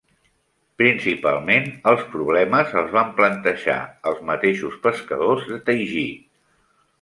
Principalment 0.81 1.67
els 1.91 2.01
problemes 2.13 2.73
els 2.81 2.89
van 2.95 3.11
plantejar 3.19 3.77
els 4.13 4.25
mateixos 4.31 4.81
pescadors 4.89 5.47
de 5.53 5.61
Taiji. 5.69 6.09